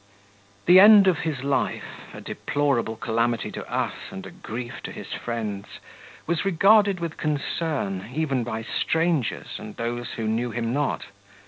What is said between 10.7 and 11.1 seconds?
not.